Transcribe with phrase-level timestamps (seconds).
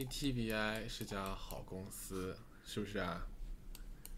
[0.00, 3.26] ATBI 是家好公司，是不是啊？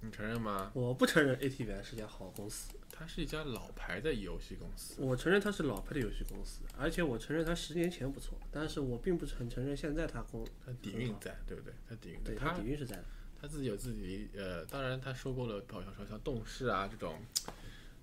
[0.01, 0.71] 你承认吗？
[0.75, 4.95] 我不承认 ATBI 是家好公司，它是一家老牌的游戏公司。
[4.99, 11.75] 我承认它是老牌的游戏公司，而且我承认它十年前不错，但是我并不是很承认现在它公它底蕴在，对不对？
[11.89, 13.05] 它底蕴在，对它它底蕴是在的。
[13.41, 17.21] 他自己有自己呃，当然他收购了，好像说像动视啊这种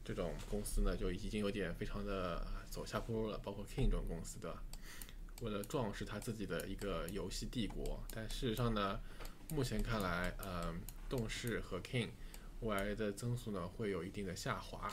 [0.03, 4.61] 这种公司呢，就已经有点非常的呃走下坡路了，包括 King 这种公司对吧？
[5.41, 8.99] 为了壮实他自己的一个游戏帝国，但事实上呢，
[9.49, 10.73] 目前看来，呃，
[11.07, 12.09] 动视和 King
[12.61, 14.91] 未来的增速呢会有一定的下滑，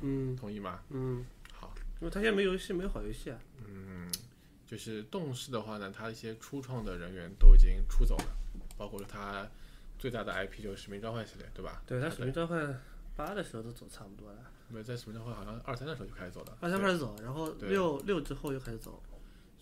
[0.00, 0.82] 嗯同意吗？
[0.90, 3.38] 嗯，好，因为他现在没游戏，没有好游戏啊。
[3.66, 4.10] 嗯，
[4.66, 8.36] 就是动视的话呢，他一些初创的人员都已经出走了，
[8.78, 9.48] 包括他
[9.98, 11.82] 最大的 IP 就是《使命召唤》系列，对吧？
[11.86, 12.80] 对，它它使命召唤
[13.16, 14.38] 八的时候都走差不多了，
[14.68, 19.02] 没有在《使命召唤》好像二三的时候就开始走了，二三开始走，然后六六之后又开始走。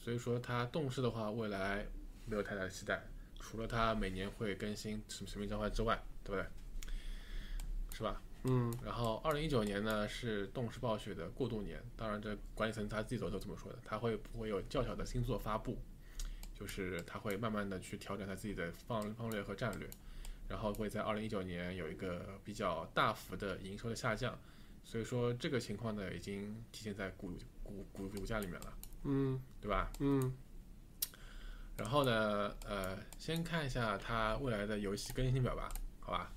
[0.02, 1.86] 所以说它动视的话，未来
[2.26, 3.02] 没有太大的期待，
[3.38, 6.46] 除了它每年会更新《什么使命召唤》之外，对不对？
[7.94, 8.20] 是吧？
[8.44, 15.78] 嗯然后二零一九年呢是动视暴雪的过渡年，当然这管理层他自己都都这么说的，他会不会有较小的新作发布，
[16.58, 19.88] 就是他会慢慢的去调整他自己的方方略和战略，
[20.48, 24.36] 然后会在二零一九年有一个比较大幅的营收的下降，
[24.82, 28.74] 所以说这个情况呢已经体现在股股股股价里面了，
[29.04, 29.90] 嗯对吧？
[30.00, 30.32] 嗯
[31.76, 36.30] 然后呢，呃，先看一下它未来的游戏更新表吧，好吧？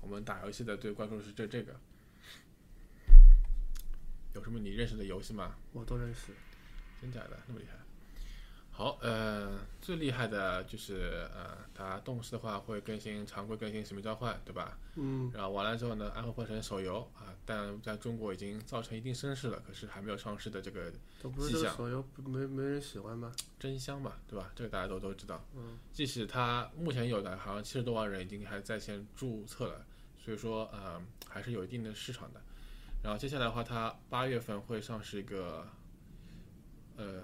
[0.00, 1.74] 我们打游戏的最关注是这这个，
[4.34, 5.56] 有什么你认识的游戏吗？
[5.72, 6.32] 我都认识。
[7.00, 7.76] 真假的那么厉害？
[8.74, 14.78] 好，呃，最厉害的就是呃，它动视的话会更新常规更新《使命召唤》，对吧？
[14.96, 20.90] 嗯然后完了之后呢，《暗黑破城》手游啊，但在中国已经造成一定声势了，可是还没有上市的这个
[21.22, 23.30] 都不是这迹象个手游没没人喜欢吗？
[23.58, 24.50] 真香嘛，对吧？
[24.56, 25.44] 这个大家都都知道。
[25.54, 29.84] 嗯即使它目前有的好像七十多万人已经还在线注册了，
[30.18, 32.40] 所以说呃还是有一定的市场的。
[33.02, 35.66] 然后接下来的话，它八月份会上市一个
[36.96, 37.22] 呃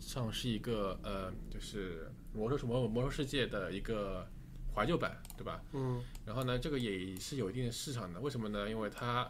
[0.00, 4.26] 上是一个呃就是魔兽魔魔兽世界的一个
[4.74, 5.62] 怀旧版，对吧？
[5.72, 8.20] 嗯然后呢，这个也是有一定的市场的。
[8.20, 8.68] 为什么呢？
[8.68, 9.28] 因为它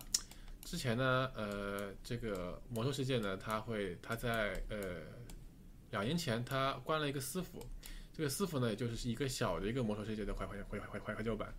[0.64, 5.02] 之前呢，呃，这个魔兽世界呢，它会它在呃
[5.90, 7.62] 两年前它关了一个私服，
[8.12, 11.52] 这个私服呢，也就是一个小的一个魔兽世界的怀怀怀怀怀怀旧版。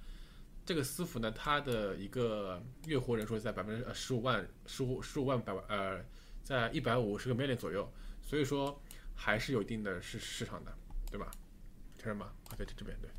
[0.66, 6.04] 这个私服呢，它的一个月活人数在百分之呃十五万十五十五万百万呃，
[6.42, 7.88] 在一百五十个 million 左右，
[8.26, 8.82] 所以说
[9.16, 10.76] 还是有一定的市市场的，
[11.10, 11.32] 对吧？
[11.98, 12.34] 承认吗？
[12.50, 13.10] 啊，对，这这边对。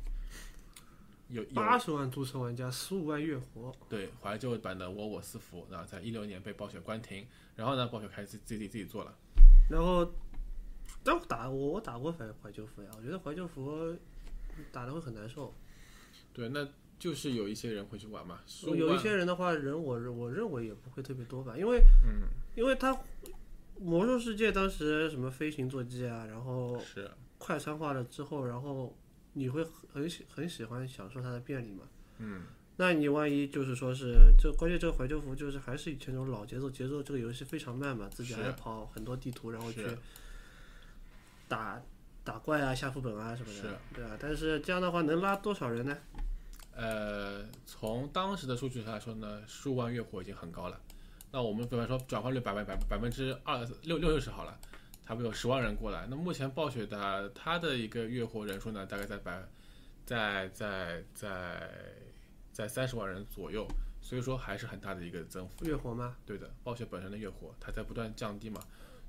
[1.29, 3.75] 有有八十万注册玩家，十五万月活。
[3.89, 9.13] 对怀旧版的我我私服，然后在一六年被暴雪关停，然后呢，暴雪开始自自己自己做了。
[9.69, 10.09] 然后，
[11.03, 13.93] 但我打我我打过怀怀旧服呀，我觉得怀旧服
[14.71, 15.53] 打的会很难受。
[16.31, 16.65] 对，那
[16.97, 22.97] 就是有一些人会去玩嘛有一些人的话，人我认我认为也不会特别多吧，因为嗯因为他
[23.79, 28.95] 魔兽世界当时什么飞行坐骑啊，然后是快餐化了之后，然后
[29.33, 31.83] 你会很喜很喜欢享受它的便利嘛。
[32.19, 32.43] 嗯
[32.79, 39.83] 那你万一就是说是这关键这个怀旧服就是还是以前那种老节奏，节奏这个游戏非常慢嘛，自己还要跑很多地图，然后去
[41.47, 41.81] 打
[42.23, 44.15] 打怪啊、下副本啊什么的，对啊。
[44.19, 45.97] 但是这样的话能拉多少人呢？
[46.75, 50.79] 呃，从当时的数据上来说呢，数万月活已经很高了。
[51.31, 54.57] 那我们比方说转化率百分百百分之二六六六十好了，
[55.05, 56.07] 差不多有十万人过来。
[56.09, 59.43] 那目前暴雪的它的一个月活人数呢，大概在百
[60.05, 61.69] 在在在
[62.51, 63.67] 在三十万人左右，
[64.01, 65.65] 所以说还是很大的一个增幅。
[65.65, 66.15] 月活吗？
[66.25, 68.61] 对的，暴雪本身的月活它在不断降低嘛，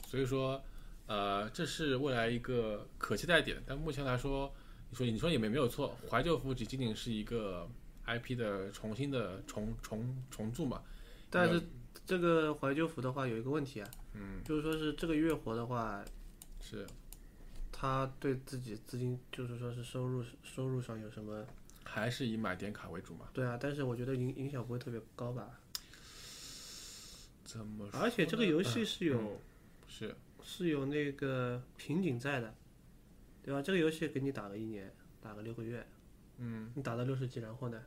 [0.07, 0.61] 所以说，
[1.07, 3.63] 呃，这是未来一个可期待点。
[3.65, 4.53] 但目前来说，
[4.91, 7.69] 你说你说也没没有错，怀旧服只仅仅是一个
[8.07, 10.83] IP 的重新的重重重铸嘛，
[11.31, 11.63] 但是
[12.07, 16.05] 这个怀旧服的话有一个问题啊，嗯，就是说是这个月活的话，
[16.61, 16.87] 是
[17.71, 21.45] 他对自己资金就是说是收入收入上有什么？
[21.85, 23.29] 还是以买点卡为主嘛？
[23.33, 25.59] 对啊，但是我觉得影影响不会特别高吧。
[27.45, 28.01] 怎么说？
[28.01, 29.39] 而且这个游戏是有、嗯
[29.91, 32.55] 是是有那个瓶颈在的，
[33.43, 33.61] 对吧？
[33.61, 35.87] 这个游戏给你打个一年，打个六个月，
[36.37, 37.83] 嗯你打到六十级，然后呢，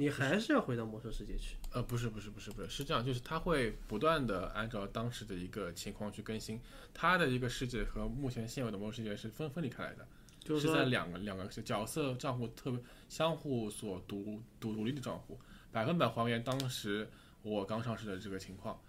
[0.00, 1.56] 你还是要回到魔兽世界去。
[1.72, 6.60] 呃不是不是不是不是是这样，就是它会不断的按照当时的一个情况去更新，
[6.94, 10.06] 它的一个世界和目前现有的魔兽世界是分分离开来的。
[10.38, 15.36] 就是说在两个两个角色账户特别相互所独独独立的账户，
[15.72, 17.10] 百分百还原当时
[17.42, 18.80] 我刚上市的这个情况。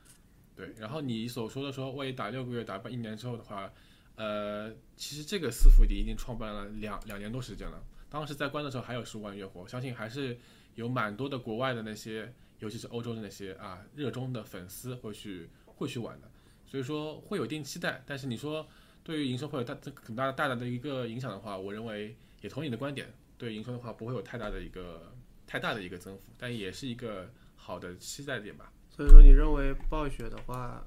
[0.56, 3.72] 对，然后你所说的说，万一打六个月、打半一年之后的话，
[4.16, 7.82] 呃，其实这个私服已经创办了两两年多时间了。
[8.10, 10.38] 当时在关的时候还有十五万月活，相信还是
[10.76, 16.30] 有蛮多的国外的那些，尤其是欧洲的那些啊热衷的粉丝会去会去玩的。
[16.66, 18.68] 所以说会有一定期待，但是你说
[19.04, 25.12] 对于营收会有大很大大的一个影响的话，我认为也同意你的观点，对营收的话不会有太大的一个
[25.48, 28.72] 太大的一个增幅，但也是一个好的期待点吧。
[28.90, 30.86] 所以说，你认为暴雪的话，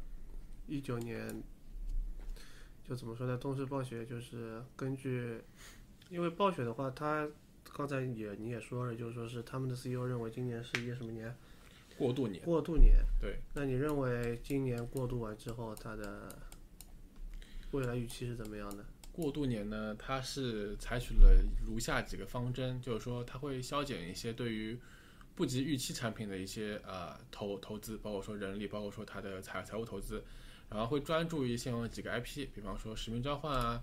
[0.66, 1.42] 一九年
[2.84, 3.36] 就怎么说呢？
[3.38, 5.40] 东视暴雪就是根据，
[6.12, 7.26] 因为暴雪的话，它
[7.72, 11.34] 刚才也你也说了，就是说是他们的 CEO 认为今年是一个什么年？
[11.96, 12.96] 过渡年，过渡年。
[13.18, 13.38] 对。
[13.54, 16.28] 那你认为今年过渡完之后，它的
[17.70, 18.84] 未来预期是怎么样的？
[19.10, 24.78] 过渡年呢，它是采取了如下几个方针，就是说它会削减一些对于
[25.34, 30.22] 不及预期产品的一些呃投投资，包括说人力，包括说它的财财务投资，
[30.68, 33.82] 然后会专注于现有几个 IP，比方说《使命召唤》啊、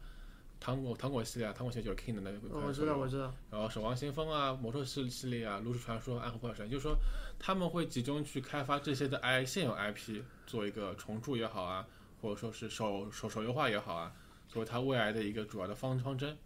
[0.59, 3.33] 糖果糖果系列啊，糖果系列就是 King 的那个哦，我知道，我知道。
[3.49, 6.97] 然后《守望先锋》啊、魔兽系系列啊、炉石传说、暗黑破坏神，就是说
[7.39, 11.87] 他们会集中去开发这些的 I 现有 IP，做一个重铸也好啊，
[12.21, 14.13] 或者说是手手手游化也好啊，
[14.49, 16.37] 作为它未来的一个主要的方方针。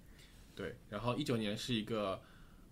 [0.56, 2.22] 对，然后一九年是一个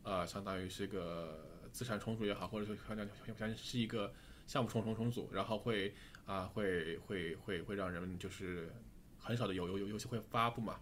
[0.04, 1.40] 呃，相当于是一个
[1.72, 4.14] 资产重组也好，或者说相当相当于是一个
[4.46, 5.94] 项目重重重组，然后会
[6.28, 8.72] 啊、会会会会让人们就是
[9.18, 10.80] 很少的有有有游戏会发布嘛。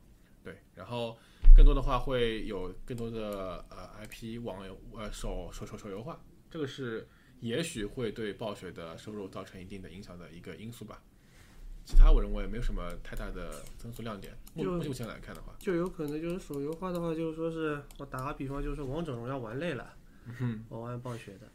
[0.50, 1.16] 对，然后
[1.56, 6.20] 更多的话会有更多的呃 IP 网游呃手手手手游化，
[6.50, 7.08] 这个是
[7.40, 11.02] 也许会对暴雪的收入造成一定的影响的一个因素吧。
[11.86, 14.36] 其他我认为没有什么太大的增速亮点。
[14.54, 19.96] 目前来看的话，就有可能就是手游化的话，就是说是我打个比方，就是王者荣耀玩累了，
[20.40, 21.48] 嗯我玩暴雪的，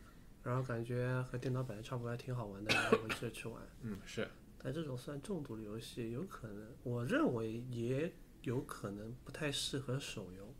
[0.43, 3.61] 然后感觉和电脑版差不多，还挺好玩的，然后我就去玩。
[3.83, 8.13] 嗯是，但这种算重度的游戏，有可能，我认为也
[8.45, 10.55] 有可能不太适合手游，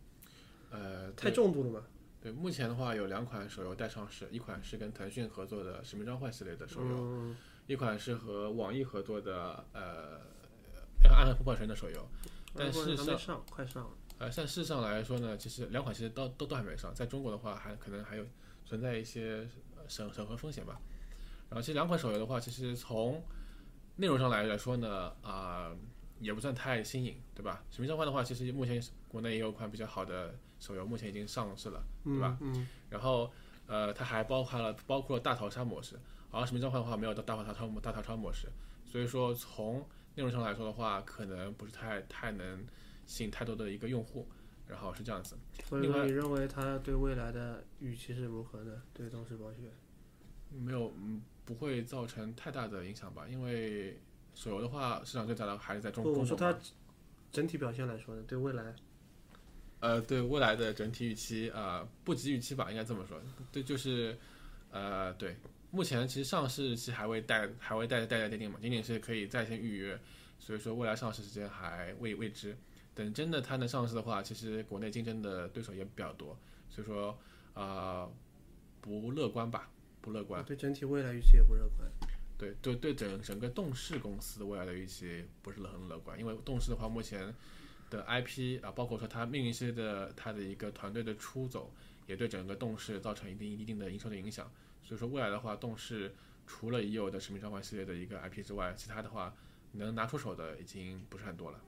[0.69, 1.85] 呃太重度了嘛。
[2.21, 7.37] 对，目前的话有两款手游待上市，一款是跟腾讯合作的《使命召唤》系列的手游，嗯，
[7.67, 10.19] 一款是和网易合作的呃
[11.13, 12.07] 《暗黑破坏神》的手游。
[12.55, 13.91] 但然后事实上上，快上了。
[14.17, 18.25] 呃，但事实上来说呢，其实两款其实都都都还没上，在中国的话还可能还有
[18.65, 20.79] 存在一些呃审审核风险吧。
[21.49, 23.21] 然后其实两款手游的话，其实从
[23.97, 25.71] 内容上来来说呢，啊、
[26.19, 27.63] 也不算太新颖，对吧？
[27.71, 32.37] 使命召唤的话，其实目前国内也有款比较好的手游，目前已经上市了，对吧？
[32.41, 33.31] 嗯，然后
[33.67, 35.99] 呃，它还包含了包括了大逃杀模式，
[36.31, 38.47] 而使命召唤的话没有到大逃杀大逃杀模式，
[38.85, 39.79] 所以说从
[40.15, 42.65] 内容上来说的话，可能不是太太能
[43.05, 44.27] 吸引太多的一个用户。
[44.67, 48.81] 然后是这样子，所以你认为它对未来的预期是如何的？
[48.95, 49.59] 对东视暴雪？
[50.49, 53.27] 没有嗯不会造成太大的影响吧？
[53.29, 54.01] 因为
[54.35, 56.75] 手游的话，市场最大的还是在中国，我说它中国嘛。
[57.31, 58.75] 整体表现来说呢，对未来，
[59.79, 63.19] 呃，对未来的整体预期啊、呃不及预期吧，应该这么说。
[63.51, 64.17] 对，就是
[64.71, 65.35] 呃，对，
[65.71, 69.99] 目前其实上市日期还未带还未待待待定嘛，仅仅是可以在线预约，
[70.39, 72.55] 所以说未来上市时间还未未知。
[72.93, 76.37] 等真的它能上市的话，其实国内竞争的对手也比较多，
[76.69, 77.09] 所以说
[77.53, 78.11] 啊、呃
[78.79, 80.41] 不乐观吧，不乐观。
[80.45, 81.89] 对整体未来预期也不乐观。
[82.37, 87.33] 对对对整整个动视公司的未来的预期不是很乐观，因为动视的话，目前
[87.89, 91.71] 的 IP 啊，包括说它命运系列的它的一个团队的出走，
[92.07, 94.51] 也对整个动视造成一定一定的营收的影响。
[94.83, 96.13] 所以说未来的话，动视
[96.45, 99.33] 除了已有的使命召唤系列的一个 IP 之外，其他的话
[99.71, 101.59] 能拿出手的已经不是很多了。